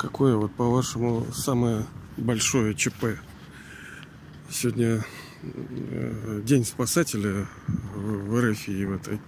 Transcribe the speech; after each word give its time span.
Какое 0.00 0.34
вот 0.34 0.50
по-вашему 0.52 1.26
самое 1.30 1.84
большое 2.16 2.74
ЧП? 2.74 3.18
Сегодня 4.48 5.04
э, 5.42 6.40
День 6.42 6.64
спасателя 6.64 7.46
в 7.94 8.40
РФ 8.40 8.68
и 8.68 8.86
в 8.86 8.94
этой. 8.94 9.20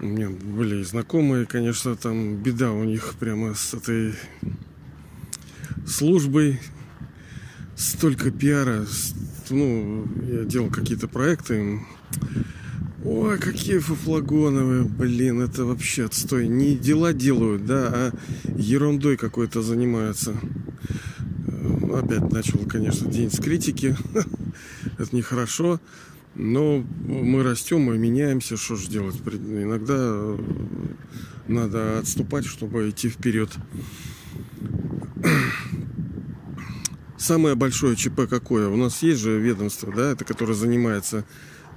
У 0.00 0.06
меня 0.06 0.30
были 0.30 0.82
знакомые, 0.84 1.44
конечно, 1.44 1.96
там 1.96 2.36
беда 2.36 2.72
у 2.72 2.84
них 2.84 3.16
прямо 3.20 3.54
с 3.54 3.74
этой 3.74 4.14
службой. 5.86 6.58
Столько 7.76 8.30
пиара. 8.30 8.86
Ну, 9.50 10.06
я 10.22 10.44
делал 10.44 10.70
какие-то 10.70 11.08
проекты. 11.08 11.78
Ой, 13.04 13.38
какие 13.38 13.80
фуфлагоновые, 13.80 14.84
блин, 14.84 15.42
это 15.42 15.66
вообще 15.66 16.06
отстой. 16.06 16.48
Не 16.48 16.74
дела 16.74 17.12
делают, 17.12 17.66
да, 17.66 17.90
а 17.92 18.12
ерундой 18.56 19.18
какой-то 19.18 19.60
занимаются. 19.60 20.34
Э, 21.46 21.98
опять 21.98 22.32
начал, 22.32 22.60
конечно, 22.60 23.10
день 23.10 23.30
с 23.30 23.38
критики. 23.38 23.94
Это 24.98 25.14
нехорошо. 25.14 25.80
Но 26.34 26.82
мы 27.06 27.42
растем, 27.42 27.82
мы 27.82 27.98
меняемся, 27.98 28.56
что 28.56 28.74
же 28.76 28.88
делать? 28.88 29.16
Иногда 29.16 30.36
надо 31.46 31.98
отступать, 31.98 32.46
чтобы 32.46 32.88
идти 32.88 33.10
вперед. 33.10 33.50
Самое 37.18 37.54
большое 37.54 37.96
ЧП 37.96 38.22
какое? 38.28 38.68
У 38.68 38.76
нас 38.76 39.02
есть 39.02 39.20
же 39.20 39.38
ведомство, 39.38 39.92
да, 39.94 40.12
это 40.12 40.24
которое 40.24 40.54
занимается 40.54 41.24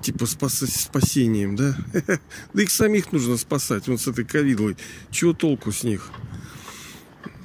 типа 0.01 0.25
спас, 0.25 0.59
спасением, 0.59 1.55
да? 1.55 1.75
Да 2.53 2.63
их 2.63 2.71
самих 2.71 3.11
нужно 3.11 3.37
спасать, 3.37 3.87
вот 3.87 4.01
с 4.01 4.07
этой 4.07 4.25
ковидлой. 4.25 4.77
Чего 5.11 5.33
толку 5.33 5.71
с 5.71 5.83
них? 5.83 6.09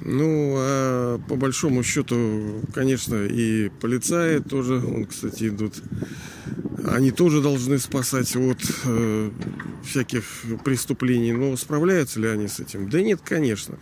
Ну, 0.05 0.55
а 0.57 1.19
по 1.29 1.35
большому 1.35 1.81
счету, 1.83 2.61
конечно, 2.73 3.23
и 3.23 3.69
полицаи 3.69 4.39
тоже, 4.39 4.75
он, 4.85 5.05
кстати, 5.05 5.47
идут. 5.47 5.75
Они 6.85 7.11
тоже 7.11 7.41
должны 7.41 7.79
спасать 7.79 8.35
от 8.35 8.59
э, 8.83 9.31
всяких 9.85 10.23
преступлений. 10.65 11.31
Но 11.31 11.55
справляются 11.55 12.19
ли 12.19 12.27
они 12.27 12.49
с 12.49 12.59
этим? 12.59 12.89
Да 12.89 13.01
нет, 13.01 13.21
конечно. 13.23 13.77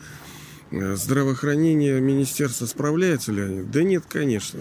Здравоохранение 0.70 2.00
министерства 2.00 2.68
справляется 2.68 3.32
ли 3.32 3.42
они? 3.42 3.64
Да 3.64 3.82
нет, 3.82 4.04
конечно 4.08 4.60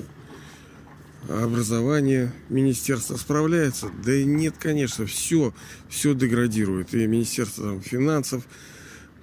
образование 1.29 2.33
министерство 2.49 3.17
справляется? 3.17 3.91
Да 4.05 4.13
нет, 4.23 4.55
конечно, 4.59 5.07
все, 5.07 5.55
все 5.89 6.15
деградирует. 6.15 6.95
И 6.95 7.07
Министерство 7.07 7.81
финансов, 7.81 8.45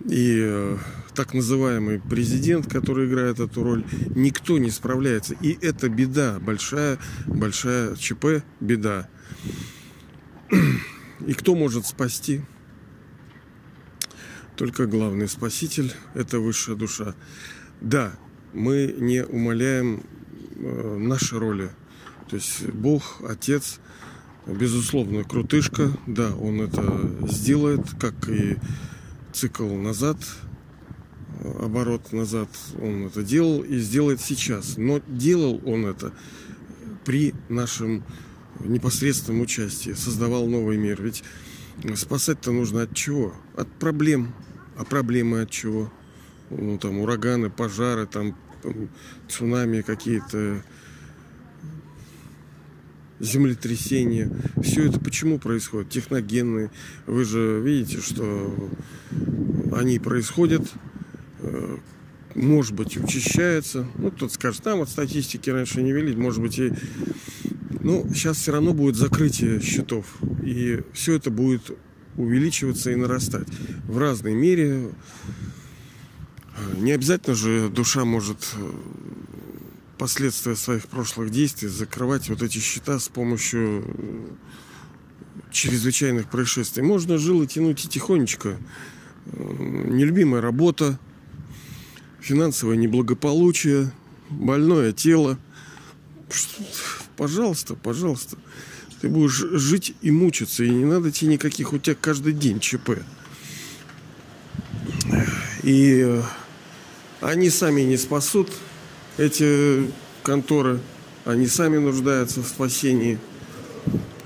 и 0.06 0.38
э, 0.40 0.78
так 1.16 1.34
называемый 1.34 2.00
президент, 2.00 2.72
который 2.72 3.08
играет 3.08 3.40
эту 3.40 3.64
роль, 3.64 3.84
никто 4.16 4.58
не 4.58 4.70
справляется. 4.70 5.34
И 5.42 5.58
это 5.62 5.90
беда, 5.90 6.40
большая, 6.40 7.00
большая 7.25 7.95
ЧП, 7.95 8.44
беда. 8.59 9.09
И 11.25 11.34
кто 11.34 11.56
может 11.56 11.86
спасти? 11.86 12.42
Только 14.56 14.86
главный 14.86 15.28
спаситель– 15.28 15.94
это 16.14 16.40
высшая 16.40 16.75
душа. 16.75 17.16
Да, 17.81 18.14
мы 18.53 18.95
не 18.98 19.23
умаляем 19.23 20.03
э, 20.56 20.98
наши 21.00 21.38
роли– 21.38 21.72
то 22.30 22.36
есть 22.36 22.66
Бог, 22.67 23.22
Отец, 23.28 23.80
безусловно, 24.45 25.23
крутышка, 25.23 25.92
да, 26.06 26.36
он 26.36 26.61
это 26.61 27.09
сделает, 27.30 27.81
как 28.00 28.30
и 28.30 28.58
цикл 29.34 29.67
назад, 29.75 30.17
оборот 31.59 32.11
назад 32.11 32.50
он 32.81 33.08
это 33.08 33.23
делал 33.23 33.61
и 33.61 33.78
сделает 33.78 34.22
сейчас. 34.22 34.78
Но 34.78 35.02
делал 35.08 35.62
он 35.66 35.85
это 35.85 36.13
при 37.06 37.34
нашем 37.50 38.03
непосредственном 38.59 39.41
участии, 39.41 39.91
создавал 39.91 40.47
новый 40.47 40.78
мир. 40.78 41.02
Ведь 41.02 41.23
спасать-то 41.96 42.52
нужно 42.52 42.84
от 42.84 42.96
чего? 42.96 43.34
От 43.56 43.72
проблем. 43.79 44.34
А 44.78 44.84
проблемы 44.84 45.41
от 45.41 45.50
чего? 45.50 45.91
Ну, 46.50 46.78
там 46.78 47.00
ураганы, 47.00 47.50
пожары, 47.50 48.06
там 48.06 48.35
цунами 49.28 49.81
какие-то, 49.81 50.63
землетрясения. 53.19 54.31
Все 54.61 54.88
это 54.88 55.00
почему 55.00 55.39
происходит? 55.39 55.89
Техногенные. 55.89 56.72
Вы 57.05 57.25
же 57.25 57.61
видите, 57.63 58.01
что 58.01 58.69
они 59.72 60.00
происходят, 60.00 60.67
э, 61.39 61.78
может 62.35 62.73
быть, 62.73 62.97
учащаются. 62.97 63.88
Ну, 63.97 64.11
кто-то 64.11 64.33
скажет, 64.33 64.63
там 64.63 64.81
от 64.81 64.89
статистики 64.89 65.50
раньше 65.50 65.81
не 65.81 65.91
вели, 65.91 66.16
может 66.16 66.41
быть, 66.41 66.59
и... 66.59 66.73
Ну, 67.81 68.05
сейчас 68.13 68.38
все 68.38 68.51
равно 68.51 68.73
будет 68.73 68.95
закрытие 68.95 69.61
счетов. 69.61 70.17
И 70.44 70.81
все 70.94 71.13
это 71.13 71.31
будет 71.31 71.72
увеличиваться 72.17 72.91
и 72.91 72.95
нарастать 72.95 73.47
в 73.88 73.97
разной 73.97 74.34
мере. 74.34 74.89
Не 76.78 76.91
обязательно 76.91 77.35
же 77.35 77.69
душа 77.69 78.03
может 78.03 78.55
э, 78.55 78.72
последствия 79.97 80.56
своих 80.56 80.88
прошлых 80.88 81.30
действий, 81.30 81.68
закрывать 81.68 82.30
вот 82.30 82.41
эти 82.41 82.59
счета 82.59 83.00
с 83.00 83.09
помощью 83.09 83.84
э, 83.85 84.28
чрезвычайных 85.52 86.30
происшествий. 86.30 86.84
Можно 86.84 87.18
жило 87.18 87.46
тянуть 87.46 87.85
и 87.85 87.90
тихонечко. 87.90 88.58
Э, 89.25 89.56
нелюбимая 89.88 90.41
работа, 90.41 91.00
финансовое 92.22 92.78
неблагополучие, 92.78 93.91
больное 94.30 94.91
тело. 94.91 95.38
Пожалуйста, 97.16 97.75
пожалуйста. 97.75 98.38
Ты 99.02 99.09
будешь 99.09 99.34
жить 99.34 99.96
и 100.02 100.12
мучиться, 100.12 100.64
и 100.64 100.69
не 100.69 100.85
надо 100.85 101.12
тебе 101.12 101.34
никаких, 101.34 101.74
у 101.74 101.78
тебя 101.78 101.96
каждый 102.00 102.34
день 102.34 102.59
ЧП. 102.59 103.00
И 105.64 106.02
э, 106.03 106.24
они 107.22 107.50
сами 107.50 107.81
не 107.81 107.97
спасут, 107.97 108.52
эти 109.17 109.91
конторы, 110.23 110.79
они 111.25 111.47
сами 111.47 111.78
нуждаются 111.78 112.41
в 112.41 112.47
спасении. 112.47 113.19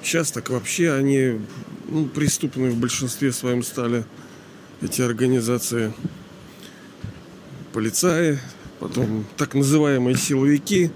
Сейчас 0.04 0.32
так 0.32 0.50
вообще 0.50 0.92
они 0.92 1.40
ну, 1.88 2.06
преступные 2.06 2.72
в 2.72 2.78
большинстве 2.78 3.32
своем 3.32 3.64
стали, 3.64 4.06
эти 4.82 5.02
организации. 5.02 5.94
Полицаи, 7.74 8.40
потом 8.80 9.26
так 9.38 9.54
называемые 9.54 10.18
силовики, 10.18 10.92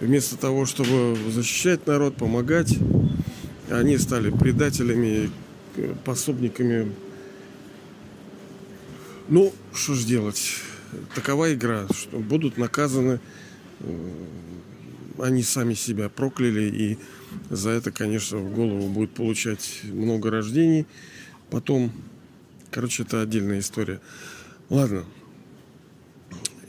вместо 0.00 0.36
того, 0.36 0.66
чтобы 0.66 1.16
защищать 1.30 1.86
народ, 1.86 2.16
помогать, 2.16 2.76
они 3.70 3.98
стали 3.98 4.30
предателями, 4.30 5.30
пособниками. 6.04 6.92
Ну, 9.28 9.52
что 9.72 9.94
ж 9.94 10.04
делать? 10.04 10.62
Такова 11.14 11.52
игра, 11.52 11.86
что 11.90 12.18
будут 12.18 12.56
наказаны, 12.58 13.20
э, 13.80 14.24
они 15.18 15.42
сами 15.42 15.74
себя 15.74 16.08
прокляли, 16.08 16.62
и 16.62 16.98
за 17.50 17.70
это, 17.70 17.90
конечно, 17.90 18.38
в 18.38 18.54
голову 18.54 18.88
будет 18.88 19.10
получать 19.12 19.80
много 19.84 20.30
рождений. 20.30 20.86
Потом, 21.50 21.92
короче, 22.70 23.02
это 23.02 23.22
отдельная 23.22 23.60
история. 23.60 24.00
Ладно. 24.68 25.04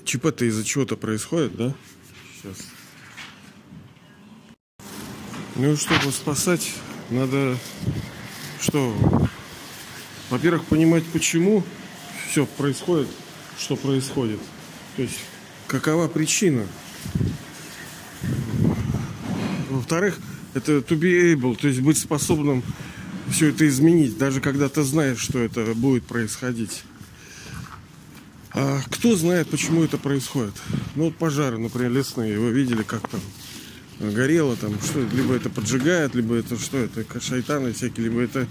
ЧП-то 0.05 0.45
из-за 0.45 0.63
чего-то 0.63 0.95
происходит, 0.97 1.55
да? 1.55 1.75
Сейчас. 2.41 2.67
Ну, 5.55 5.75
чтобы 5.75 6.11
спасать, 6.11 6.73
надо 7.09 7.57
что? 8.59 8.95
Во-первых, 10.29 10.65
понимать, 10.65 11.03
почему 11.05 11.63
все 12.29 12.45
происходит 12.45 13.07
что 13.59 13.75
происходит. 13.75 14.39
То 14.95 15.03
есть, 15.03 15.19
какова 15.67 16.07
причина. 16.07 16.65
Во-вторых, 19.69 20.17
это 20.53 20.77
to 20.77 20.97
be 20.97 21.33
able, 21.33 21.55
то 21.55 21.67
есть 21.67 21.81
быть 21.81 21.97
способным 21.97 22.63
все 23.29 23.49
это 23.49 23.67
изменить, 23.67 24.17
даже 24.17 24.41
когда 24.41 24.69
ты 24.69 24.83
знаешь, 24.83 25.19
что 25.19 25.39
это 25.39 25.73
будет 25.75 26.03
происходить. 26.03 26.83
А 28.51 28.81
кто 28.89 29.15
знает, 29.15 29.47
почему 29.49 29.83
это 29.83 29.97
происходит? 29.97 30.55
Ну 30.95 31.05
вот 31.05 31.15
пожары, 31.15 31.59
например, 31.59 31.91
лесные, 31.91 32.39
вы 32.39 32.51
видели, 32.51 32.81
как 32.81 33.07
там 33.07 33.21
горело, 33.99 34.55
там 34.55 34.73
что 34.81 35.01
либо 35.01 35.35
это 35.35 35.49
поджигает, 35.49 36.15
либо 36.15 36.35
это 36.35 36.57
что 36.57 36.77
это, 36.77 37.05
шайтаны 37.21 37.73
всякие, 37.73 38.05
либо 38.05 38.21
это 38.21 38.47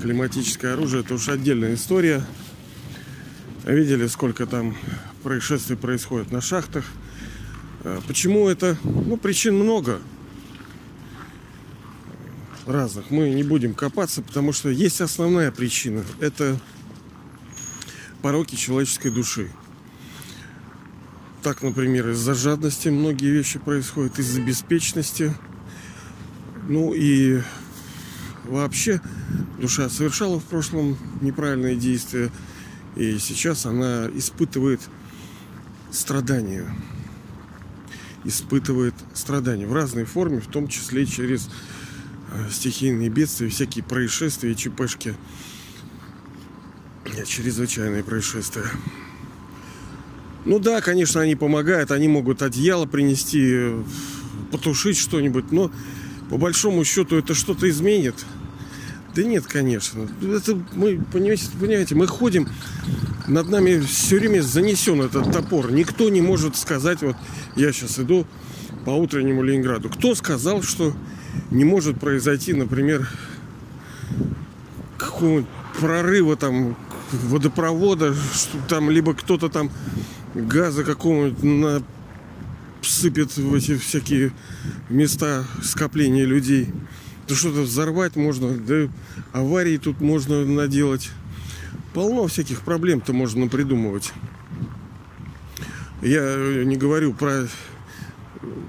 климатическое 0.00 0.74
оружие, 0.74 1.02
это 1.02 1.14
уж 1.14 1.28
отдельная 1.28 1.74
история. 1.74 2.24
Видели, 3.66 4.06
сколько 4.06 4.46
там 4.46 4.76
происшествий 5.24 5.76
происходит 5.76 6.30
на 6.30 6.40
шахтах. 6.40 6.84
А, 7.82 8.00
почему 8.06 8.48
это? 8.48 8.76
Ну, 8.84 9.16
причин 9.16 9.56
много 9.56 10.00
разных. 12.64 13.10
Мы 13.10 13.30
не 13.30 13.42
будем 13.42 13.74
копаться, 13.74 14.22
потому 14.22 14.52
что 14.52 14.68
есть 14.68 15.00
основная 15.00 15.50
причина. 15.50 16.04
Это 16.20 16.56
пороки 18.22 18.54
человеческой 18.54 19.10
души. 19.10 19.50
Так, 21.42 21.62
например, 21.62 22.10
из-за 22.10 22.34
жадности 22.34 22.88
многие 22.88 23.30
вещи 23.32 23.58
происходят, 23.58 24.20
из-за 24.20 24.42
беспечности. 24.42 25.34
Ну 26.68 26.94
и 26.94 27.40
вообще 28.44 29.00
душа 29.60 29.88
совершала 29.88 30.38
в 30.38 30.44
прошлом 30.44 30.96
неправильные 31.20 31.74
действия, 31.74 32.30
и 32.96 33.18
сейчас 33.18 33.66
она 33.66 34.08
испытывает 34.14 34.80
страдания. 35.90 36.66
Испытывает 38.24 38.94
страдания 39.14 39.66
в 39.66 39.72
разной 39.72 40.04
форме, 40.04 40.40
в 40.40 40.48
том 40.48 40.66
числе 40.66 41.06
через 41.06 41.48
э, 42.32 42.48
стихийные 42.50 43.08
бедствия, 43.08 43.48
всякие 43.48 43.84
происшествия, 43.84 44.54
ЧПшки, 44.54 45.14
чрезвычайные 47.26 48.02
происшествия. 48.02 48.64
Ну 50.44 50.58
да, 50.58 50.80
конечно, 50.80 51.20
они 51.20 51.36
помогают, 51.36 51.90
они 51.90 52.08
могут 52.08 52.42
одеяло 52.42 52.86
принести, 52.86 53.72
потушить 54.50 54.96
что-нибудь, 54.96 55.52
но 55.52 55.70
по 56.30 56.38
большому 56.38 56.84
счету 56.84 57.16
это 57.16 57.34
что-то 57.34 57.68
изменит. 57.68 58.24
Да 59.16 59.22
нет, 59.22 59.46
конечно. 59.46 60.06
Это 60.22 60.62
мы, 60.74 61.00
понимаете, 61.10 61.46
понимаете, 61.58 61.94
мы 61.94 62.06
ходим, 62.06 62.46
над 63.26 63.48
нами 63.48 63.80
все 63.80 64.18
время 64.18 64.42
занесен 64.42 65.00
этот 65.00 65.32
топор. 65.32 65.72
Никто 65.72 66.10
не 66.10 66.20
может 66.20 66.54
сказать, 66.54 67.00
вот 67.00 67.16
я 67.56 67.72
сейчас 67.72 67.98
иду 67.98 68.26
по 68.84 68.90
утреннему 68.90 69.42
Ленинграду. 69.42 69.88
Кто 69.88 70.14
сказал, 70.14 70.62
что 70.62 70.94
не 71.50 71.64
может 71.64 71.98
произойти, 71.98 72.52
например, 72.52 73.08
какого-нибудь 74.98 75.48
прорыва 75.80 76.36
там 76.36 76.76
водопровода, 77.10 78.14
что 78.34 78.58
там 78.68 78.90
либо 78.90 79.14
кто-то 79.14 79.48
там 79.48 79.70
газа 80.34 80.84
какого-нибудь 80.84 81.42
на 81.42 81.82
сыпет 82.82 83.34
в 83.38 83.54
эти 83.54 83.78
всякие 83.78 84.32
места 84.90 85.46
скопления 85.62 86.26
людей. 86.26 86.68
Да 87.28 87.34
что-то 87.34 87.62
взорвать 87.62 88.14
можно, 88.16 88.56
да 88.56 88.88
аварии 89.32 89.78
тут 89.78 90.00
можно 90.00 90.44
наделать. 90.44 91.10
Полно 91.92 92.26
всяких 92.28 92.60
проблем-то 92.60 93.12
можно 93.12 93.48
придумывать. 93.48 94.12
Я 96.02 96.64
не 96.64 96.76
говорю 96.76 97.14
про 97.14 97.48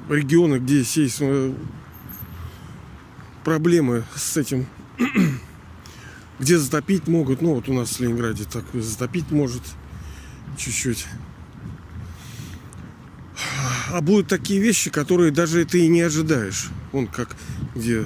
регионы, 0.10 0.58
где 0.58 0.80
есть 0.80 1.22
проблемы 3.44 4.06
с 4.16 4.38
этим, 4.38 4.66
где 6.40 6.58
затопить 6.58 7.08
могут. 7.08 7.42
Ну 7.42 7.54
вот 7.54 7.70
у 7.70 7.74
нас 7.74 7.92
в 7.92 8.00
Ленинграде 8.00 8.46
так 8.46 8.66
затопить 8.74 9.30
может 9.30 9.62
чуть-чуть 10.58 11.06
а 13.92 14.02
будут 14.02 14.28
такие 14.28 14.60
вещи, 14.60 14.90
которые 14.90 15.32
даже 15.32 15.66
ты 15.66 15.86
и 15.86 15.88
не 15.88 16.02
ожидаешь. 16.02 16.68
Он 16.92 17.08
как 17.08 17.36
где 17.76 18.02
э, 18.02 18.06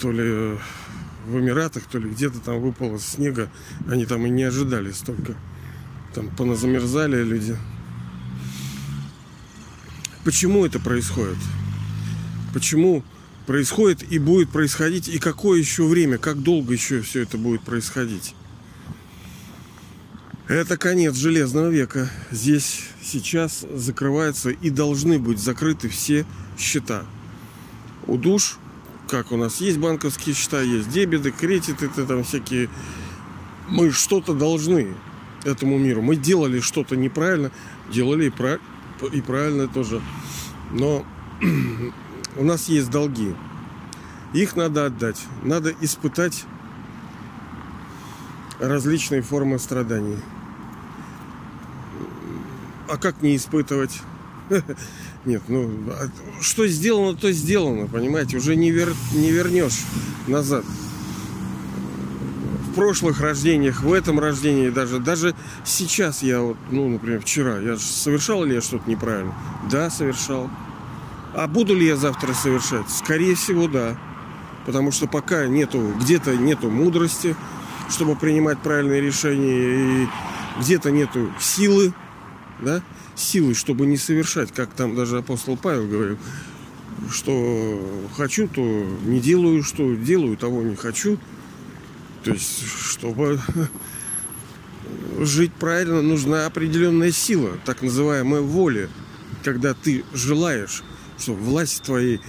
то 0.00 0.12
ли 0.12 0.22
э, 0.24 0.58
в 1.26 1.38
Эмиратах, 1.38 1.84
то 1.84 1.98
ли 1.98 2.10
где-то 2.10 2.40
там 2.40 2.60
выпало 2.60 2.98
снега, 2.98 3.50
они 3.88 4.06
там 4.06 4.26
и 4.26 4.30
не 4.30 4.44
ожидали 4.44 4.92
столько. 4.92 5.34
Там 6.14 6.28
поназамерзали 6.30 7.22
люди. 7.22 7.56
Почему 10.24 10.66
это 10.66 10.80
происходит? 10.80 11.38
Почему 12.52 13.04
происходит 13.46 14.10
и 14.12 14.18
будет 14.18 14.50
происходить, 14.50 15.08
и 15.08 15.18
какое 15.18 15.58
еще 15.58 15.84
время, 15.86 16.18
как 16.18 16.42
долго 16.42 16.72
еще 16.74 17.00
все 17.02 17.22
это 17.22 17.38
будет 17.38 17.62
происходить? 17.62 18.34
Это 20.48 20.78
конец 20.78 21.14
железного 21.14 21.68
века. 21.68 22.10
Здесь 22.30 22.84
сейчас 23.02 23.66
закрываются 23.70 24.48
и 24.50 24.70
должны 24.70 25.18
быть 25.18 25.38
закрыты 25.38 25.90
все 25.90 26.24
счета. 26.58 27.04
У 28.06 28.16
душ, 28.16 28.58
как 29.08 29.32
у 29.32 29.36
нас 29.36 29.60
есть 29.60 29.78
банковские 29.78 30.34
счета, 30.34 30.60
есть 30.60 30.90
дебеты, 30.90 31.30
кредиты, 31.30 31.86
это 31.86 32.06
там 32.06 32.22
всякие. 32.22 32.68
Мы 33.68 33.90
что-то 33.90 34.34
должны 34.34 34.94
этому 35.44 35.78
миру. 35.78 36.02
Мы 36.02 36.16
делали 36.16 36.60
что-то 36.60 36.96
неправильно, 36.96 37.50
делали 37.90 38.26
и, 38.26 38.30
прав... 38.30 38.60
и 39.12 39.20
правильно 39.20 39.66
тоже. 39.66 40.00
Но 40.70 41.04
у 42.36 42.44
нас 42.44 42.68
есть 42.68 42.90
долги. 42.90 43.34
Их 44.34 44.56
надо 44.56 44.86
отдать. 44.86 45.20
Надо 45.42 45.74
испытать 45.80 46.44
различные 48.60 49.22
формы 49.22 49.58
страданий. 49.58 50.18
А 52.88 52.98
как 52.98 53.22
не 53.22 53.36
испытывать? 53.36 54.02
Нет, 55.28 55.42
ну, 55.46 55.70
а 55.90 56.08
что 56.40 56.66
сделано, 56.66 57.14
то 57.14 57.30
сделано, 57.32 57.86
понимаете, 57.86 58.38
уже 58.38 58.56
не, 58.56 58.70
вер, 58.70 58.94
не 59.12 59.30
вернешь 59.30 59.84
назад. 60.26 60.64
В 62.70 62.74
прошлых 62.74 63.20
рождениях, 63.20 63.82
в 63.82 63.92
этом 63.92 64.18
рождении 64.18 64.70
даже, 64.70 65.00
даже 65.00 65.34
сейчас 65.66 66.22
я 66.22 66.40
вот, 66.40 66.56
ну, 66.70 66.88
например, 66.88 67.20
вчера, 67.20 67.58
я 67.58 67.74
же 67.74 67.80
совершал 67.82 68.42
ли 68.42 68.54
я 68.54 68.62
что-то 68.62 68.88
неправильно? 68.88 69.34
Да, 69.70 69.90
совершал. 69.90 70.48
А 71.34 71.46
буду 71.46 71.74
ли 71.74 71.86
я 71.86 71.96
завтра 71.96 72.32
совершать? 72.32 72.88
Скорее 72.88 73.34
всего, 73.34 73.68
да. 73.68 73.98
Потому 74.64 74.92
что 74.92 75.08
пока 75.08 75.46
нету, 75.46 75.92
где-то 76.00 76.38
нету 76.38 76.70
мудрости, 76.70 77.36
чтобы 77.90 78.16
принимать 78.16 78.60
правильные 78.60 79.02
решения, 79.02 80.04
и 80.04 80.08
где-то 80.58 80.90
нету 80.90 81.30
силы 81.38 81.92
да, 82.60 82.82
силы, 83.18 83.54
чтобы 83.54 83.86
не 83.86 83.96
совершать, 83.96 84.52
как 84.52 84.72
там 84.74 84.94
даже 84.94 85.18
апостол 85.18 85.56
Павел 85.56 85.86
говорил, 85.86 86.18
что 87.10 88.08
хочу, 88.16 88.48
то 88.48 88.62
не 89.04 89.20
делаю, 89.20 89.62
что 89.62 89.94
делаю, 89.94 90.36
того 90.36 90.62
не 90.62 90.76
хочу. 90.76 91.18
То 92.24 92.32
есть, 92.32 92.64
чтобы 92.66 93.40
жить 95.18 95.52
правильно, 95.54 96.02
нужна 96.02 96.46
определенная 96.46 97.12
сила, 97.12 97.58
так 97.64 97.82
называемая 97.82 98.40
воля. 98.40 98.88
Когда 99.44 99.72
ты 99.72 100.04
желаешь, 100.12 100.82
что 101.18 101.32
власть 101.32 101.82
твоей, 101.82 102.20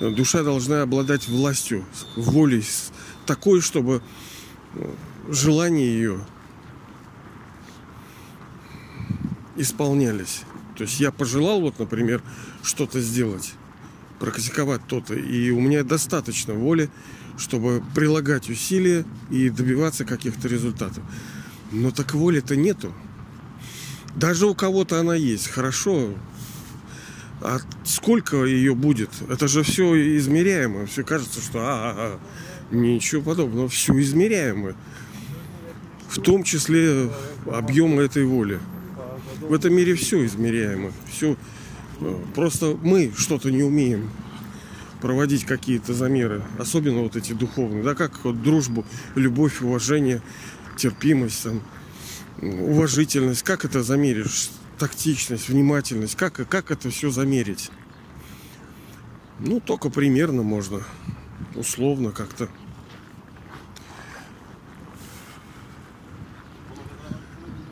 душа 0.00 0.42
должна 0.42 0.82
обладать 0.82 1.28
властью, 1.28 1.84
волей 2.16 2.64
такой, 3.24 3.60
чтобы 3.60 4.02
желание 5.28 5.86
ее 5.86 6.20
исполнялись. 9.56 10.42
То 10.76 10.84
есть 10.84 11.00
я 11.00 11.10
пожелал, 11.10 11.60
вот, 11.60 11.78
например, 11.78 12.22
что-то 12.62 13.00
сделать, 13.00 13.54
практиковать 14.18 14.82
то-то, 14.86 15.14
и 15.14 15.50
у 15.50 15.60
меня 15.60 15.82
достаточно 15.84 16.54
воли, 16.54 16.90
чтобы 17.38 17.82
прилагать 17.94 18.48
усилия 18.50 19.04
и 19.30 19.48
добиваться 19.50 20.04
каких-то 20.04 20.48
результатов. 20.48 21.02
Но 21.72 21.90
так 21.90 22.14
воли-то 22.14 22.56
нету. 22.56 22.92
Даже 24.14 24.46
у 24.46 24.54
кого-то 24.54 25.00
она 25.00 25.14
есть, 25.14 25.48
хорошо. 25.48 26.14
А 27.42 27.58
сколько 27.84 28.44
ее 28.44 28.74
будет? 28.74 29.10
Это 29.28 29.46
же 29.46 29.62
все 29.62 30.16
измеряемо. 30.16 30.86
Все 30.86 31.04
кажется, 31.04 31.40
что 31.42 31.58
а, 31.60 31.62
а, 31.62 31.94
а. 31.96 32.74
ничего 32.74 33.22
подобного. 33.22 33.68
Все 33.68 33.98
измеряемо. 34.00 34.74
В 36.08 36.20
том 36.20 36.44
числе 36.44 37.10
объем 37.46 37.98
этой 38.00 38.24
воли. 38.24 38.58
В 39.40 39.52
этом 39.52 39.74
мире 39.74 39.94
все 39.94 40.24
измеряемо. 40.24 40.92
Все. 41.10 41.36
Э, 42.00 42.18
просто 42.34 42.78
мы 42.82 43.12
что-то 43.16 43.50
не 43.50 43.62
умеем 43.62 44.10
проводить 45.00 45.44
какие-то 45.44 45.94
замеры, 45.94 46.42
особенно 46.58 47.02
вот 47.02 47.16
эти 47.16 47.32
духовные, 47.32 47.82
да, 47.82 47.94
как 47.94 48.24
вот 48.24 48.42
дружбу, 48.42 48.84
любовь, 49.14 49.60
уважение, 49.60 50.22
терпимость, 50.76 51.44
там, 51.44 51.62
уважительность, 52.40 53.42
как 53.42 53.64
это 53.64 53.82
замеришь, 53.82 54.50
тактичность, 54.78 55.48
внимательность, 55.48 56.16
как, 56.16 56.48
как 56.48 56.70
это 56.70 56.90
все 56.90 57.10
замерить? 57.10 57.70
Ну, 59.38 59.60
только 59.60 59.90
примерно 59.90 60.42
можно, 60.42 60.82
условно 61.54 62.10
как-то. 62.10 62.48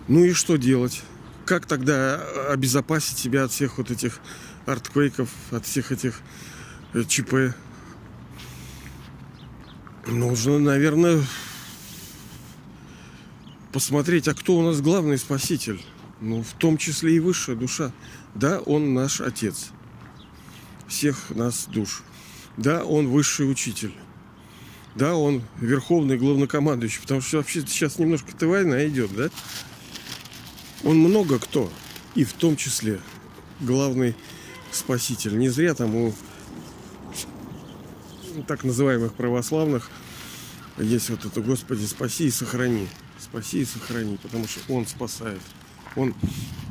Ну 0.06 0.22
и 0.24 0.32
что 0.32 0.56
делать? 0.56 1.02
Как 1.44 1.66
тогда 1.66 2.22
обезопасить 2.48 3.18
себя 3.18 3.44
от 3.44 3.52
всех 3.52 3.78
вот 3.78 3.90
этих 3.90 4.20
артквейков, 4.66 5.28
от 5.50 5.66
всех 5.66 5.92
этих 5.92 6.20
э, 6.92 7.04
ЧП? 7.04 7.54
Нужно, 10.06 10.58
наверное, 10.58 11.22
посмотреть, 13.72 14.28
а 14.28 14.34
кто 14.34 14.56
у 14.58 14.62
нас 14.62 14.80
главный 14.80 15.18
спаситель? 15.18 15.80
Ну, 16.20 16.42
в 16.42 16.52
том 16.54 16.78
числе 16.78 17.16
и 17.16 17.20
высшая 17.20 17.56
душа. 17.56 17.92
Да, 18.34 18.60
он 18.60 18.94
наш 18.94 19.20
отец. 19.20 19.70
Всех 20.88 21.30
нас 21.30 21.66
душ. 21.66 22.02
Да, 22.56 22.84
он 22.84 23.08
высший 23.08 23.50
учитель. 23.50 23.92
Да, 24.94 25.16
он 25.16 25.42
верховный 25.60 26.16
главнокомандующий. 26.18 27.00
Потому 27.00 27.20
что 27.20 27.38
вообще 27.38 27.62
сейчас 27.62 27.98
немножко 27.98 28.34
ты 28.36 28.46
война 28.46 28.86
идет, 28.86 29.14
да? 29.14 29.30
Он 30.84 30.98
много 30.98 31.38
кто. 31.38 31.70
И 32.14 32.24
в 32.24 32.32
том 32.32 32.56
числе 32.56 33.00
главный 33.60 34.14
спаситель. 34.70 35.36
Не 35.38 35.48
зря 35.48 35.74
там 35.74 35.94
у 35.94 36.14
так 38.46 38.64
называемых 38.64 39.14
православных 39.14 39.90
есть 40.78 41.08
вот 41.10 41.24
это 41.24 41.40
«Господи, 41.40 41.84
спаси 41.84 42.26
и 42.26 42.30
сохрани». 42.30 42.88
Спаси 43.18 43.60
и 43.60 43.64
сохрани, 43.64 44.18
потому 44.22 44.46
что 44.46 44.60
Он 44.72 44.86
спасает. 44.86 45.40
Он 45.96 46.14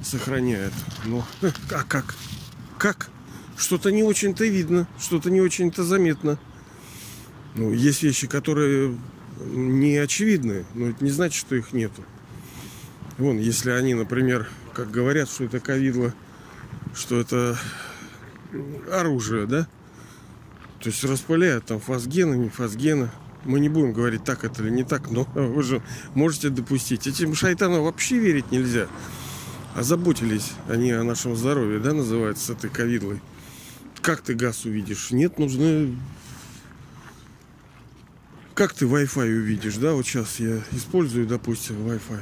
сохраняет. 0.03 0.73
Но 1.05 1.25
а 1.71 1.83
как? 1.83 2.15
Как? 2.77 3.09
Что-то 3.57 3.91
не 3.91 4.03
очень-то 4.03 4.45
видно, 4.45 4.87
что-то 4.99 5.29
не 5.29 5.41
очень-то 5.41 5.83
заметно. 5.83 6.37
Ну, 7.55 7.71
есть 7.71 8.03
вещи, 8.03 8.27
которые 8.27 8.97
не 9.39 9.97
очевидны, 9.97 10.65
но 10.73 10.87
это 10.87 11.03
не 11.03 11.11
значит, 11.11 11.39
что 11.39 11.55
их 11.55 11.71
нету. 11.71 12.03
Вон, 13.17 13.37
если 13.37 13.71
они, 13.71 13.93
например, 13.93 14.49
как 14.73 14.89
говорят, 14.89 15.29
что 15.29 15.43
это 15.43 15.59
ковидло, 15.59 16.13
что 16.95 17.19
это 17.19 17.57
оружие, 18.91 19.45
да? 19.45 19.67
То 20.79 20.89
есть 20.89 21.03
распыляют 21.03 21.65
там 21.65 21.79
фосгены, 21.79 22.35
не 22.35 22.49
фосгены. 22.49 23.09
Мы 23.45 23.59
не 23.59 23.69
будем 23.69 23.93
говорить, 23.93 24.23
так 24.23 24.43
это 24.43 24.63
или 24.63 24.69
не 24.69 24.83
так, 24.83 25.11
но 25.11 25.23
вы 25.35 25.63
же 25.63 25.81
можете 26.15 26.49
допустить. 26.49 27.07
Этим 27.07 27.35
шайтанам 27.35 27.83
вообще 27.83 28.17
верить 28.17 28.51
нельзя. 28.51 28.87
Озаботились 29.75 30.51
они 30.67 30.91
о 30.91 31.03
нашем 31.03 31.35
здоровье, 31.35 31.79
да, 31.79 31.93
называется, 31.93 32.47
с 32.47 32.49
этой 32.51 32.69
ковидлой. 32.69 33.21
Как 34.01 34.21
ты 34.21 34.33
газ 34.33 34.65
увидишь? 34.65 35.11
Нет, 35.11 35.39
нужны... 35.39 35.97
Как 38.53 38.73
ты 38.73 38.85
Wi-Fi 38.85 39.25
увидишь, 39.25 39.75
да? 39.75 39.93
Вот 39.93 40.05
сейчас 40.05 40.39
я 40.39 40.61
использую, 40.71 41.25
допустим, 41.25 41.87
Wi-Fi, 41.87 42.21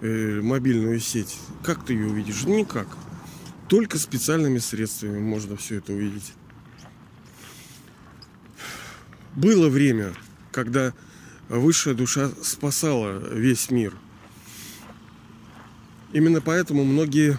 э, 0.00 0.40
мобильную 0.42 1.00
сеть. 1.00 1.38
Как 1.62 1.84
ты 1.84 1.94
ее 1.94 2.06
увидишь? 2.06 2.44
Никак. 2.44 2.88
Только 3.68 3.98
специальными 3.98 4.58
средствами 4.58 5.18
можно 5.20 5.56
все 5.56 5.76
это 5.76 5.92
увидеть. 5.92 6.32
Было 9.36 9.68
время, 9.68 10.12
когда 10.50 10.92
высшая 11.48 11.94
душа 11.94 12.30
спасала 12.42 13.18
весь 13.32 13.70
мир. 13.70 13.94
Именно 16.12 16.40
поэтому 16.40 16.84
многие 16.84 17.38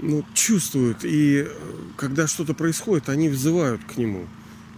ну, 0.00 0.24
чувствуют, 0.34 0.98
и 1.02 1.48
когда 1.96 2.28
что-то 2.28 2.54
происходит, 2.54 3.08
они 3.08 3.28
взывают 3.28 3.82
к 3.84 3.96
нему. 3.96 4.26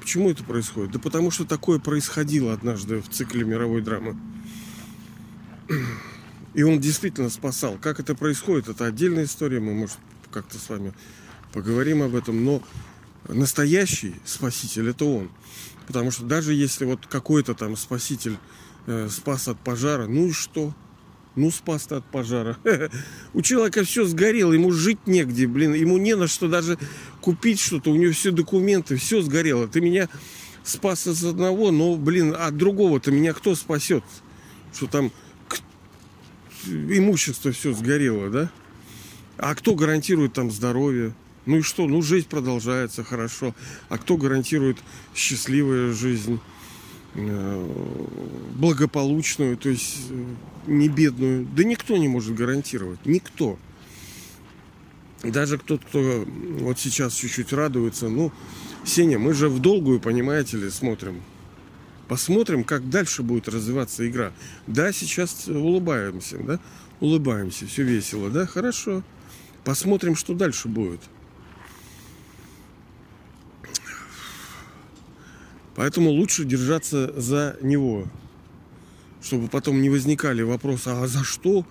Почему 0.01 0.31
это 0.31 0.43
происходит? 0.43 0.93
Да 0.93 0.99
потому 0.99 1.31
что 1.31 1.45
такое 1.45 1.79
происходило 1.79 2.55
однажды 2.55 3.01
в 3.01 3.09
цикле 3.11 3.45
мировой 3.45 3.83
драмы. 3.83 4.17
И 6.55 6.63
он 6.63 6.81
действительно 6.81 7.31
спасал. 7.31 7.79
Как 7.81 8.01
это 8.01 8.15
происходит, 8.15 8.69
это 8.69 8.87
отдельная 8.87 9.25
история. 9.25 9.61
Мы, 9.61 9.73
может, 9.73 9.99
как-то 10.31 10.59
с 10.59 10.69
вами 10.69 10.93
поговорим 11.53 12.03
об 12.03 12.15
этом. 12.15 12.45
Но 12.45 12.63
настоящий 13.29 14.15
спаситель 14.25 14.91
это 14.91 15.05
он. 15.05 15.31
Потому 15.87 16.11
что 16.11 16.25
даже 16.25 16.55
если 16.55 16.85
вот 16.85 17.07
какой-то 17.07 17.55
там 17.55 17.77
спаситель 17.77 18.37
э, 18.87 19.09
спас 19.11 19.49
от 19.49 19.59
пожара, 19.61 20.07
ну 20.07 20.29
и 20.29 20.33
что? 20.33 20.75
Ну, 21.37 21.51
спас 21.51 21.91
от 21.91 22.05
пожара. 22.05 22.57
У 23.35 23.43
человека 23.43 23.85
все 23.85 24.05
сгорело, 24.05 24.53
ему 24.53 24.73
жить 24.73 25.07
негде, 25.07 25.47
блин, 25.47 25.75
ему 25.75 25.97
не 25.99 26.17
на 26.17 26.27
что 26.27 26.49
даже 26.49 26.79
купить 27.21 27.61
что-то, 27.61 27.91
у 27.91 27.97
него 27.97 28.13
все 28.13 28.31
документы, 28.33 28.97
все 28.97 29.23
сгорело. 29.23 29.69
Ты 29.69 29.81
меня 29.81 30.09
спас 30.65 31.07
из 31.07 31.25
одного, 31.25 31.71
но, 31.71 31.97
блин, 31.97 32.35
от 32.39 32.57
другого-то 32.57 33.11
меня 33.11 33.33
кто 33.33 33.55
спасет? 33.55 34.05
Что 34.75 34.87
там 34.87 35.13
имущество 36.67 37.53
все 37.53 37.73
сгорело, 37.73 38.31
да? 38.31 38.51
А 39.39 39.55
кто 39.55 39.75
гарантирует 39.75 40.35
там 40.35 40.51
здоровье? 40.51 41.15
Ну 41.47 41.59
и 41.59 41.63
что? 41.63 41.87
Ну, 41.87 42.03
жизнь 42.03 42.29
продолжается 42.29 43.03
хорошо. 43.03 43.55
А 43.89 43.99
кто 43.99 44.17
гарантирует 44.17 44.79
счастливую 45.15 45.95
жизнь, 45.95 46.39
э, 47.15 47.97
благополучную, 48.55 49.57
то 49.57 49.71
есть 49.71 49.97
э, 50.11 50.25
не 50.67 50.89
бедную? 50.89 51.47
Да 51.57 51.65
никто 51.65 51.97
не 51.97 52.09
может 52.09 52.35
гарантировать. 52.35 53.05
Никто. 53.07 53.59
Даже 55.23 55.59
тот, 55.59 55.83
кто 55.85 56.25
вот 56.61 56.79
сейчас 56.79 57.15
чуть-чуть 57.15 57.53
радуется, 57.53 58.09
ну, 58.09 58.33
Сеня, 58.85 59.19
мы 59.19 59.35
же 59.35 59.49
в 59.49 59.59
долгую, 59.59 60.01
понимаете 60.01 60.57
ли, 60.57 60.71
смотрим. 60.71 61.21
Посмотрим, 62.11 62.65
как 62.65 62.91
дальше 62.91 63.23
будет 63.23 63.49
развиваться 63.49 64.05
игра. 64.11 64.33
Да, 64.67 64.91
сейчас 64.91 65.47
улыбаемся, 65.47 66.39
да? 66.39 66.59
Улыбаемся, 66.99 67.69
все 67.69 67.85
весело, 67.85 68.31
да? 68.31 68.47
Хорошо. 68.47 69.05
Посмотрим, 69.63 70.17
что 70.17 70.35
дальше 70.35 70.67
будет. 70.67 71.01
Поэтому 75.77 76.11
лучше 76.11 76.45
держаться 76.45 77.13
за 77.17 77.57
него, 77.61 78.09
чтобы 79.23 79.47
потом 79.47 79.81
не 79.81 79.89
возникали 79.89 80.43
вопросы, 80.43 80.89
а 80.89 81.07
за 81.07 81.23
что, 81.23 81.65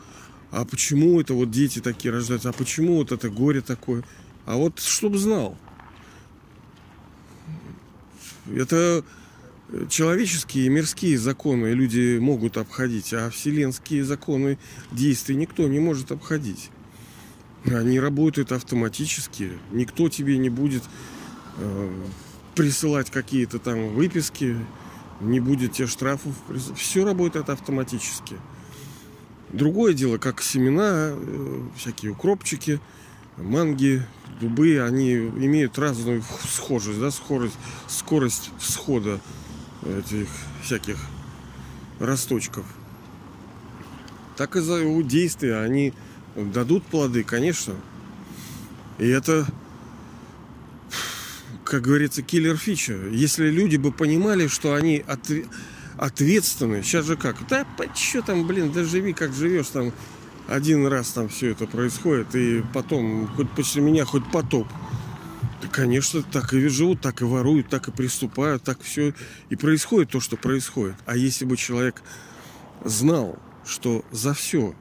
а 0.52 0.64
почему 0.64 1.20
это 1.20 1.34
вот 1.34 1.52
дети 1.52 1.80
такие 1.80 2.14
рождаются, 2.14 2.48
а 2.48 2.54
почему 2.54 2.96
вот 2.96 3.12
это 3.12 3.30
горе 3.30 3.60
такое. 3.60 4.06
А 4.46 4.56
вот 4.56 4.80
чтобы 4.80 5.18
знал. 5.18 5.58
Это 8.48 9.04
человеческие 9.90 10.70
мирские 10.70 11.18
законы 11.18 11.68
люди 11.68 12.18
могут 12.18 12.58
обходить, 12.58 13.14
а 13.14 13.30
вселенские 13.30 14.04
законы 14.04 14.58
действий 14.92 15.36
никто 15.36 15.68
не 15.68 15.80
может 15.80 16.12
обходить. 16.12 16.70
Они 17.66 18.00
работают 18.00 18.52
автоматически. 18.52 19.52
Никто 19.72 20.10
тебе 20.10 20.38
не 20.38 20.50
будет 20.50 20.84
э, 21.58 21.92
присылать 22.56 23.12
какие-то 23.12 23.60
там 23.60 23.90
выписки, 23.90 24.56
не 25.20 25.40
будет 25.40 25.74
тебе 25.74 25.88
штрафов. 25.88 26.34
Все 26.76 27.06
работает 27.06 27.50
автоматически. 27.50 28.38
Другое 29.52 29.94
дело, 29.94 30.18
как 30.18 30.42
семена, 30.42 31.12
э, 31.12 31.62
всякие 31.76 32.12
укропчики, 32.12 32.80
манги, 33.38 34.04
дубы, 34.40 34.82
они 34.82 35.14
имеют 35.14 35.78
разную 35.78 36.24
схожесть, 36.48 37.00
да, 37.00 37.12
скорость, 37.12 37.58
скорость 37.88 38.52
всхода 38.58 39.20
этих 39.86 40.28
всяких 40.64 40.98
росточков. 42.00 42.66
Так 44.38 44.56
и 44.56 44.62
за 44.62 44.76
его 44.76 45.02
действия 45.02 45.58
они 45.58 45.94
дадут 46.36 46.84
плоды, 46.86 47.24
конечно. 47.24 47.76
И 48.98 49.08
это 49.08 49.46
как 51.70 51.84
говорится, 51.84 52.24
киллер 52.24 52.58
фича. 52.58 52.98
Если 53.12 53.50
люди 53.50 53.78
бы 53.78 53.92
понимали, 53.92 54.48
что 54.48 54.74
они 54.74 55.04
отв... 55.06 55.32
ответственны, 55.98 56.82
сейчас 56.82 57.06
же 57.06 57.16
как, 57.16 57.36
да, 57.48 57.66
что 57.94 58.24
там, 58.24 58.48
блин, 58.48 58.72
да 58.72 58.84
живи 58.84 59.14
как 59.14 59.34
живешь, 59.34 59.68
там 59.68 59.94
один 60.48 60.88
раз 60.88 61.12
там 61.12 61.30
все 61.30 61.52
это 61.52 61.68
происходит, 61.68 62.34
и 62.34 62.64
потом 62.74 63.28
хоть 63.36 63.52
после 63.52 63.84
меня, 63.84 64.04
хоть 64.04 64.24
потоп. 64.32 64.68
Конечно, 65.72 66.24
так 66.24 66.54
и 66.54 66.68
живут, 66.68 67.02
так 67.02 67.22
и 67.22 67.26
воруют, 67.26 67.70
так 67.70 67.88
и 67.88 67.92
приступают, 67.92 68.64
так 68.64 68.82
все 68.82 69.14
и 69.50 69.56
происходит 69.56 70.10
то, 70.10 70.20
что 70.20 70.36
происходит. 70.36 70.96
А 71.06 71.16
если 71.16 71.46
бы 71.46 71.58
человек 71.58 72.02
знал, 72.84 73.38
что 73.66 74.04
за 74.12 74.34
все, 74.34 74.74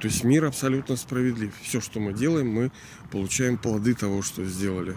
то 0.00 0.08
есть 0.08 0.24
мир 0.24 0.46
абсолютно 0.46 0.96
справедлив. 0.96 1.52
Все, 1.62 1.80
что 1.80 2.00
мы 2.00 2.12
делаем, 2.14 2.48
мы 2.48 2.72
получаем 3.10 3.58
плоды 3.58 3.94
того, 3.94 4.22
что 4.22 4.44
сделали 4.44 4.96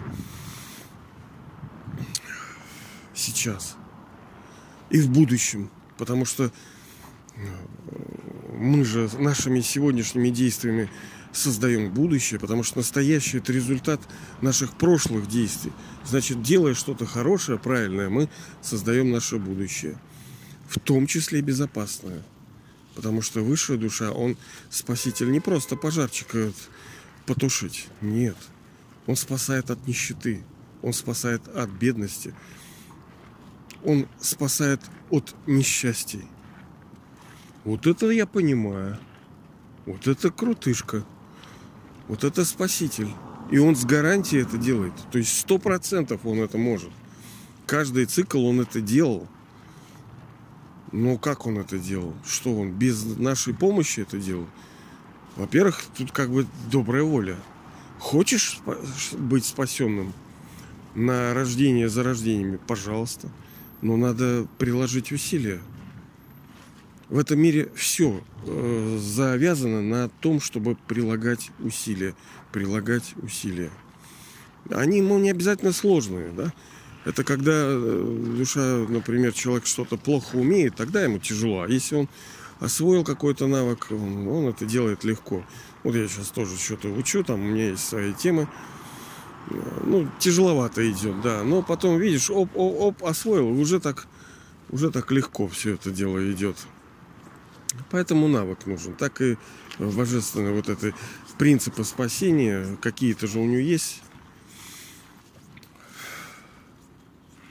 сейчас 3.14 3.76
и 4.90 5.00
в 5.00 5.10
будущем. 5.10 5.70
Потому 5.98 6.24
что 6.24 6.44
э, 6.44 6.50
мы 8.52 8.84
же 8.84 9.10
нашими 9.18 9.60
сегодняшними 9.60 10.30
действиями 10.30 10.90
создаем 11.34 11.92
будущее, 11.92 12.38
потому 12.40 12.62
что 12.62 12.78
настоящее 12.78 13.42
это 13.42 13.52
результат 13.52 14.00
наших 14.40 14.74
прошлых 14.76 15.28
действий. 15.28 15.72
Значит, 16.04 16.42
делая 16.42 16.74
что-то 16.74 17.06
хорошее, 17.06 17.58
правильное, 17.58 18.08
мы 18.08 18.28
создаем 18.62 19.10
наше 19.10 19.38
будущее. 19.38 19.98
В 20.68 20.78
том 20.78 21.06
числе 21.06 21.40
безопасное. 21.40 22.22
Потому 22.94 23.22
что 23.22 23.42
высшая 23.42 23.76
душа, 23.76 24.12
он 24.12 24.36
спаситель 24.70 25.30
не 25.30 25.40
просто 25.40 25.76
пожарчика 25.76 26.52
потушить. 27.26 27.88
Нет. 28.00 28.36
Он 29.06 29.16
спасает 29.16 29.70
от 29.70 29.86
нищеты. 29.86 30.44
Он 30.82 30.92
спасает 30.92 31.48
от 31.48 31.70
бедности. 31.70 32.34
Он 33.84 34.06
спасает 34.20 34.80
от 35.10 35.34
несчастий. 35.46 36.24
Вот 37.64 37.86
это 37.86 38.10
я 38.10 38.26
понимаю. 38.26 38.98
Вот 39.86 40.06
это 40.06 40.30
крутышка. 40.30 41.04
Вот 42.08 42.24
это 42.24 42.44
спаситель. 42.44 43.10
И 43.50 43.58
он 43.58 43.76
с 43.76 43.84
гарантией 43.84 44.42
это 44.42 44.56
делает. 44.58 44.94
То 45.12 45.18
есть 45.18 45.38
сто 45.38 45.58
процентов 45.58 46.20
он 46.24 46.40
это 46.40 46.58
может. 46.58 46.90
Каждый 47.66 48.06
цикл 48.06 48.44
он 48.44 48.60
это 48.60 48.80
делал. 48.80 49.26
Но 50.92 51.18
как 51.18 51.46
он 51.46 51.58
это 51.58 51.78
делал? 51.78 52.14
Что 52.26 52.54
он 52.54 52.70
без 52.70 53.04
нашей 53.04 53.54
помощи 53.54 54.00
это 54.00 54.18
делал? 54.18 54.46
Во-первых, 55.36 55.82
тут 55.96 56.12
как 56.12 56.30
бы 56.30 56.46
добрая 56.70 57.02
воля. 57.02 57.36
Хочешь 57.98 58.60
быть 59.12 59.44
спасенным 59.44 60.12
на 60.94 61.34
рождение 61.34 61.88
за 61.88 62.02
рождениями, 62.02 62.58
пожалуйста. 62.66 63.28
Но 63.82 63.96
надо 63.96 64.46
приложить 64.58 65.10
усилия. 65.10 65.60
В 67.08 67.18
этом 67.18 67.38
мире 67.38 67.70
все 67.74 68.22
э, 68.46 68.98
завязано 69.00 69.82
на 69.82 70.08
том, 70.08 70.40
чтобы 70.40 70.76
прилагать 70.88 71.50
усилия. 71.60 72.14
Прилагать 72.52 73.14
усилия. 73.22 73.70
Они, 74.70 75.02
ну, 75.02 75.18
не 75.18 75.30
обязательно 75.30 75.72
сложные, 75.72 76.30
да? 76.30 76.52
Это 77.04 77.22
когда 77.22 77.52
э, 77.52 78.34
душа, 78.36 78.86
например, 78.88 79.32
человек 79.32 79.66
что-то 79.66 79.98
плохо 79.98 80.36
умеет, 80.36 80.76
тогда 80.76 81.02
ему 81.02 81.18
тяжело. 81.18 81.62
А 81.62 81.68
если 81.68 81.96
он 81.96 82.08
освоил 82.60 83.04
какой-то 83.04 83.46
навык, 83.46 83.88
он, 83.90 84.26
он 84.26 84.48
это 84.48 84.64
делает 84.64 85.04
легко. 85.04 85.44
Вот 85.82 85.94
я 85.94 86.08
сейчас 86.08 86.28
тоже 86.28 86.56
что-то 86.56 86.88
учу, 86.88 87.22
там 87.22 87.40
у 87.40 87.44
меня 87.44 87.70
есть 87.70 87.86
свои 87.86 88.14
темы. 88.14 88.48
Ну, 89.84 90.08
тяжеловато 90.18 90.90
идет, 90.90 91.20
да. 91.20 91.42
Но 91.42 91.62
потом, 91.62 91.98
видишь, 91.98 92.30
оп, 92.30 92.48
оп, 92.54 92.80
оп, 92.80 93.04
освоил, 93.04 93.48
уже 93.48 93.78
так, 93.80 94.06
уже 94.70 94.90
так 94.90 95.10
легко 95.12 95.46
все 95.48 95.74
это 95.74 95.90
дело 95.90 96.32
идет. 96.32 96.56
Поэтому 97.90 98.28
навык 98.28 98.66
нужен. 98.66 98.94
Так 98.94 99.20
и 99.20 99.36
божественные 99.78 100.54
вот 100.54 100.68
эти 100.68 100.94
принципы 101.38 101.84
спасения, 101.84 102.76
какие-то 102.80 103.26
же 103.26 103.38
у 103.38 103.44
него 103.44 103.60
есть 103.60 104.02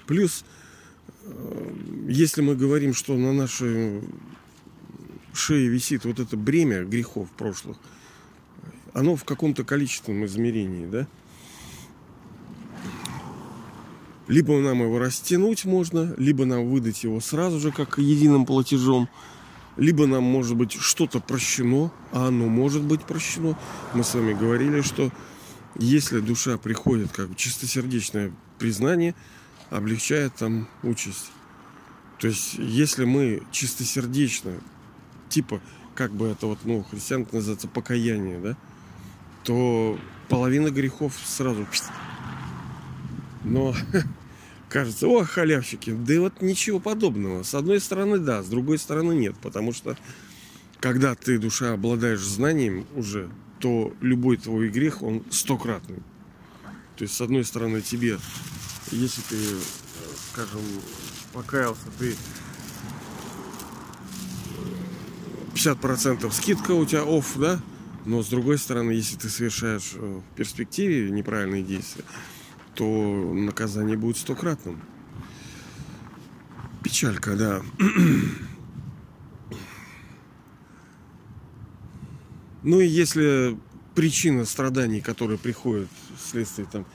Плюс, 0.06 0.44
э, 1.24 1.74
если 2.08 2.42
мы 2.42 2.56
говорим, 2.56 2.94
что 2.94 3.16
на 3.16 3.34
нашей 3.34 4.02
шее 5.34 5.68
висит 5.68 6.06
вот 6.06 6.20
это 6.20 6.36
бремя 6.36 6.84
грехов 6.84 7.30
прошлых, 7.32 7.78
оно 8.94 9.16
в 9.16 9.24
каком-то 9.24 9.64
количественном 9.64 10.26
измерении, 10.26 10.86
да? 10.86 11.08
Либо 14.28 14.60
нам 14.60 14.84
его 14.84 15.00
растянуть 15.00 15.66
можно, 15.66 16.14
либо 16.18 16.46
нам 16.46 16.70
выдать 16.70 17.04
его 17.04 17.20
сразу 17.20 17.60
же, 17.60 17.72
как 17.72 17.98
единым 17.98 18.46
платежом, 18.46 19.10
либо 19.78 20.08
нам 20.08 20.24
может 20.24 20.56
быть 20.56 20.74
что-то 20.74 21.20
прощено, 21.20 21.92
а 22.12 22.28
оно 22.28 22.48
может 22.48 22.84
быть 22.84 23.04
прощено. 23.04 23.58
Мы 23.94 24.04
с 24.04 24.14
вами 24.14 24.34
говорили, 24.34 24.82
что 24.82 25.12
если 25.78 26.20
душа 26.20 26.58
приходит 26.58 27.12
как 27.12 27.36
чистосердечное 27.36 28.32
признание– 28.60 29.16
облегчает 29.74 30.36
там 30.36 30.68
участь. 30.84 31.32
То 32.20 32.28
есть, 32.28 32.54
если 32.56 33.06
мы 33.06 33.44
чистосердечно, 33.52 34.52
типа, 35.30 35.62
как 35.96 36.14
бы 36.14 36.28
это 36.28 36.48
вот, 36.48 36.60
ну, 36.64 36.84
христиан 36.84 37.28
называется 37.32 37.68
покаяние, 37.68 38.40
да, 38.40 38.58
то 39.44 40.00
половина 40.30 40.70
грехов 40.70 41.14
сразу... 41.26 41.66
Но 43.44 43.76
кажется, 44.74 45.08
о, 45.08 45.24
халявщики, 45.24 45.92
да 45.92 46.20
вот 46.20 46.42
ничего 46.42 46.80
подобного. 46.80 47.44
С 47.44 47.54
одной 47.54 47.80
стороны, 47.80 48.18
да, 48.18 48.42
с 48.42 48.48
другой 48.48 48.80
стороны, 48.80 49.14
нет. 49.14 49.36
Потому 49.40 49.72
что, 49.72 49.96
когда 50.80 51.14
ты, 51.14 51.38
душа, 51.38 51.74
обладаешь 51.74 52.22
знанием 52.22 52.88
уже, 52.96 53.30
то 53.60 53.94
любой 54.02 54.38
твой 54.38 54.70
грех, 54.70 55.04
он 55.04 55.24
стократный. 55.30 56.00
То 56.96 57.04
есть, 57.04 57.14
с 57.14 57.22
одной 57.22 57.46
стороны, 57.46 57.82
тебе 57.82 58.18
если 58.92 59.22
ты, 59.22 59.38
скажем, 60.32 60.62
покаялся, 61.34 61.86
ты 62.00 62.16
50% 65.54 66.32
скидка 66.32 66.72
у 66.72 66.86
тебя 66.86 67.04
офф, 67.04 67.38
да? 67.38 67.60
Но 68.06 68.24
с 68.24 68.28
другой 68.28 68.58
стороны, 68.58 68.92
если 68.92 69.18
ты 69.18 69.30
совершаешь 69.30 69.94
э, 69.96 70.20
в 70.20 70.36
перспективе 70.36 71.10
неправильные 71.10 71.64
действия, 71.64 72.04
то 72.76 73.34
наказание 73.34 73.98
будет 73.98 74.18
стократным. 74.18 74.82
Печалька, 76.84 77.36
да. 77.36 77.62
Ну 82.66 82.80
и 82.80 82.88
если 82.88 83.58
причина 83.94 84.46
страданий, 84.46 85.02
которые 85.02 85.38
приходят 85.38 85.90
вследствие 86.18 86.66
там 86.72 86.86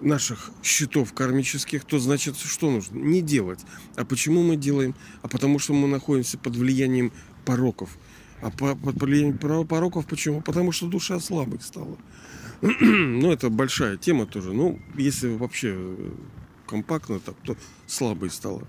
наших 0.00 0.50
счетов 0.62 1.12
кармических, 1.12 1.84
то 1.84 1.98
значит, 1.98 2.36
что 2.36 2.70
нужно? 2.70 2.98
Не 2.98 3.22
делать. 3.22 3.60
А 3.94 4.04
почему 4.04 4.42
мы 4.42 4.56
делаем? 4.56 4.94
А 5.22 5.28
потому 5.28 5.58
что 5.58 5.72
мы 5.72 5.88
находимся 5.88 6.38
под 6.38 6.56
влиянием 6.56 7.12
пороков. 7.44 7.96
А 8.42 8.50
под 8.50 9.00
влиянием 9.00 9.38
пороков 9.38 10.06
почему? 10.06 10.40
Потому 10.42 10.72
что 10.72 10.86
душа 10.86 11.18
слабой 11.20 11.60
стала. 11.60 11.96
ну, 12.60 13.32
это 13.32 13.50
большая 13.50 13.96
тема 13.96 14.26
тоже. 14.26 14.52
Ну, 14.52 14.80
если 14.94 15.28
вообще 15.28 15.74
э, 15.76 16.10
компактно 16.66 17.20
так, 17.20 17.34
то 17.44 17.56
слабой 17.86 18.30
стала. 18.30 18.66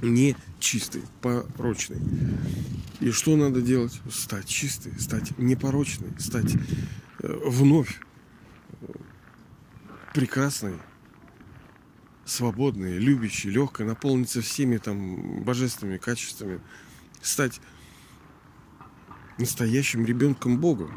Не 0.00 0.36
чистой, 0.60 1.02
порочной. 1.20 1.98
И 3.00 3.10
что 3.10 3.36
надо 3.36 3.60
делать? 3.62 4.00
Стать 4.10 4.46
чистой, 4.46 4.98
стать 4.98 5.36
непорочной, 5.38 6.08
стать 6.18 6.54
э, 7.20 7.40
вновь 7.46 8.00
прекрасной, 10.14 10.74
свободной, 12.24 12.98
любящей, 12.98 13.50
легкой, 13.50 13.86
наполниться 13.86 14.42
всеми 14.42 14.76
там 14.78 15.42
божественными 15.42 15.98
качествами, 15.98 16.60
стать 17.22 17.60
настоящим 19.38 20.04
ребенком 20.04 20.58
Бога, 20.58 20.88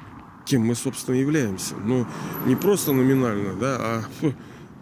кем 0.45 0.63
мы, 0.63 0.75
собственно, 0.75 1.15
являемся. 1.15 1.75
Но 1.75 2.07
не 2.45 2.55
просто 2.55 2.91
номинально, 2.91 3.53
да, 3.55 3.77
а 3.79 4.03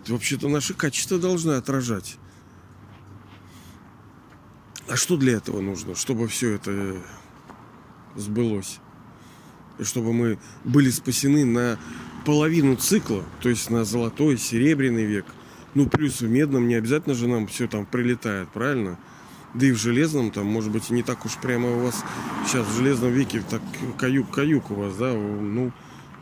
вообще-то 0.07 0.49
наши 0.49 0.73
качества 0.73 1.19
должны 1.19 1.51
отражать. 1.51 2.17
А 4.87 4.95
что 4.95 5.17
для 5.17 5.33
этого 5.33 5.61
нужно, 5.61 5.95
чтобы 5.95 6.27
все 6.27 6.53
это 6.53 6.97
сбылось? 8.15 8.79
И 9.77 9.83
чтобы 9.83 10.13
мы 10.13 10.39
были 10.63 10.89
спасены 10.89 11.45
на 11.45 11.77
половину 12.25 12.75
цикла, 12.75 13.23
то 13.41 13.49
есть 13.49 13.69
на 13.69 13.85
золотой, 13.85 14.37
серебряный 14.37 15.05
век. 15.05 15.25
Ну, 15.75 15.87
плюс 15.87 16.21
в 16.21 16.27
медном 16.27 16.67
не 16.67 16.75
обязательно 16.75 17.13
же 17.13 17.27
нам 17.27 17.47
все 17.47 17.67
там 17.67 17.85
прилетает, 17.85 18.49
правильно? 18.49 18.97
Да 19.53 19.65
и 19.65 19.71
в 19.71 19.77
железном 19.77 20.31
там, 20.31 20.45
может 20.45 20.71
быть, 20.71 20.89
не 20.89 21.03
так 21.03 21.25
уж 21.25 21.37
прямо 21.37 21.75
у 21.75 21.79
вас 21.79 22.03
сейчас 22.45 22.67
в 22.67 22.77
железном 22.77 23.11
веке 23.11 23.43
так 23.49 23.61
каюк-каюк 23.97 24.71
у 24.71 24.75
вас, 24.75 24.95
да, 24.95 25.13
ну, 25.13 25.71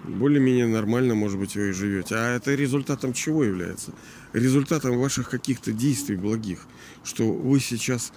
более-менее 0.03 0.67
нормально, 0.67 1.15
может 1.15 1.37
быть, 1.37 1.55
вы 1.55 1.69
и 1.69 1.73
живете. 1.73 2.15
А 2.15 2.35
это 2.35 2.55
результатом 2.55 3.13
чего 3.13 3.43
является? 3.43 3.91
Результатом 4.31 4.97
ваших 4.97 5.29
каких-то 5.29 5.73
действий 5.73 6.15
благих, 6.15 6.67
что 7.03 7.31
вы 7.31 7.59
сейчас 7.59 8.13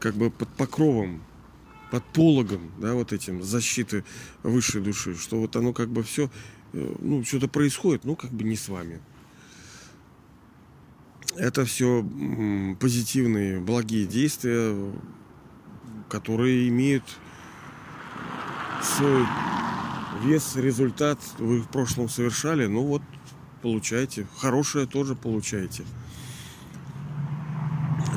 как 0.00 0.14
бы 0.14 0.30
под 0.30 0.48
покровом 0.50 1.22
под 1.90 2.04
пологом, 2.04 2.70
да, 2.78 2.94
вот 2.94 3.12
этим 3.12 3.42
защиты 3.42 4.02
высшей 4.42 4.80
души, 4.80 5.14
что 5.14 5.38
вот 5.38 5.56
оно 5.56 5.74
как 5.74 5.90
бы 5.90 6.02
все 6.02 6.30
Э, 6.72 6.94
ну, 7.00 7.24
что-то 7.24 7.48
происходит, 7.48 8.04
ну, 8.04 8.16
как 8.16 8.30
бы 8.32 8.44
не 8.44 8.56
с 8.56 8.68
вами. 8.68 9.00
Это 11.36 11.64
все 11.64 12.04
позитивные, 12.78 13.60
благие 13.60 14.06
действия, 14.06 14.74
которые 16.08 16.68
имеют 16.68 17.04
свой 18.82 19.24
вес, 20.24 20.56
результат. 20.56 21.18
Вы 21.38 21.60
в 21.60 21.68
прошлом 21.68 22.08
совершали, 22.08 22.66
ну 22.66 22.84
вот, 22.84 23.02
получаете. 23.62 24.26
Хорошее 24.38 24.86
тоже 24.86 25.14
получаете. 25.14 25.84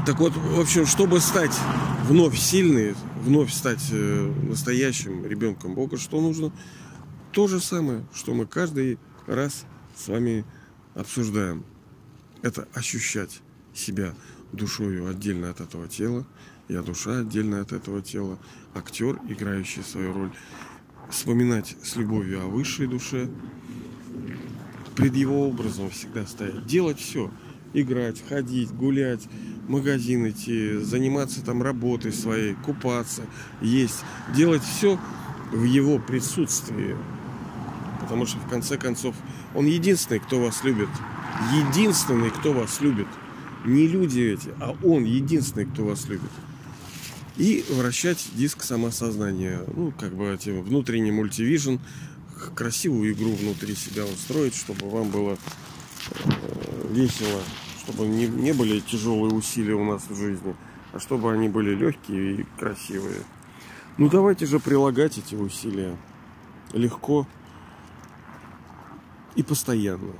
Так 0.05 0.19
вот, 0.19 0.35
в 0.35 0.59
общем, 0.59 0.85
чтобы 0.85 1.19
стать 1.19 1.57
вновь 2.03 2.37
сильной, 2.37 2.95
вновь 3.23 3.51
стать 3.51 3.87
э, 3.91 4.33
настоящим 4.43 5.25
ребенком 5.25 5.73
Бога, 5.73 5.97
что 5.97 6.21
нужно? 6.21 6.51
то 7.35 7.47
же 7.47 7.59
самое, 7.59 8.05
что 8.13 8.33
мы 8.33 8.45
каждый 8.45 8.97
раз 9.27 9.65
с 9.93 10.07
вами 10.07 10.45
обсуждаем. 10.93 11.65
Это 12.45 12.67
ощущать 12.75 13.41
себя 13.73 14.13
душою 14.51 15.09
отдельно 15.09 15.49
от 15.49 15.61
этого 15.61 15.87
тела, 15.87 16.27
я 16.67 16.83
душа 16.83 17.21
отдельно 17.21 17.59
от 17.59 17.71
этого 17.71 18.03
тела, 18.03 18.37
актер, 18.75 19.19
играющий 19.27 19.81
свою 19.81 20.13
роль. 20.13 20.31
Вспоминать 21.09 21.75
с 21.81 21.95
любовью 21.95 22.43
о 22.43 22.45
высшей 22.45 22.85
душе, 22.85 23.31
пред 24.95 25.15
его 25.15 25.49
образом 25.49 25.89
всегда 25.89 26.27
стоять. 26.27 26.67
Делать 26.67 26.99
все. 26.99 27.31
Играть, 27.73 28.23
ходить, 28.29 28.71
гулять, 28.71 29.27
в 29.65 29.71
магазин 29.71 30.29
идти, 30.29 30.77
заниматься 30.77 31.43
там 31.43 31.63
работой 31.63 32.13
своей, 32.13 32.53
купаться, 32.53 33.23
есть. 33.59 34.03
Делать 34.35 34.61
все 34.61 34.99
в 35.51 35.63
его 35.63 35.97
присутствии, 35.97 36.95
Потому 38.01 38.27
что 38.27 38.37
в 38.37 38.47
конце 38.47 38.77
концов 38.77 39.15
он 39.55 39.65
единственный, 39.65 40.19
кто 40.19 40.39
вас 40.39 40.63
любит. 40.63 40.89
Единственный, 41.53 42.31
кто 42.31 42.53
вас 42.53 42.81
любит. 42.81 43.07
Не 43.65 43.87
люди 43.87 44.21
эти, 44.21 44.53
а 44.59 44.75
он 44.83 45.03
единственный, 45.03 45.65
кто 45.65 45.85
вас 45.85 46.07
любит. 46.07 46.29
И 47.37 47.65
вращать 47.69 48.29
диск 48.33 48.63
самосознания. 48.63 49.61
Ну, 49.75 49.91
как 49.99 50.13
бы 50.13 50.37
внутренний 50.45 51.11
мультивижн, 51.11 51.75
красивую 52.55 53.13
игру 53.13 53.31
внутри 53.31 53.75
себя 53.75 54.05
устроить, 54.05 54.55
чтобы 54.55 54.89
вам 54.89 55.09
было 55.09 55.37
э, 56.23 56.87
весело, 56.91 57.41
чтобы 57.83 58.07
не, 58.07 58.27
не 58.27 58.53
были 58.53 58.79
тяжелые 58.79 59.33
усилия 59.33 59.73
у 59.73 59.83
нас 59.83 60.03
в 60.07 60.15
жизни, 60.15 60.55
а 60.93 60.99
чтобы 60.99 61.31
они 61.31 61.49
были 61.49 61.75
легкие 61.75 62.41
и 62.41 62.45
красивые. 62.57 63.23
Ну 63.97 64.09
давайте 64.09 64.45
же 64.45 64.59
прилагать 64.59 65.17
эти 65.17 65.35
усилия 65.35 65.97
легко 66.73 67.27
и 69.35 69.43
постоянно. 69.43 70.13